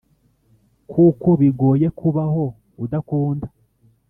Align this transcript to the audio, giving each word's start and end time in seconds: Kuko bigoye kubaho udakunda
Kuko 0.91 1.27
bigoye 1.41 1.87
kubaho 1.99 2.43
udakunda 2.83 3.47